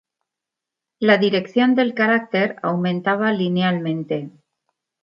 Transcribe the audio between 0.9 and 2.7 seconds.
La dirección del carácter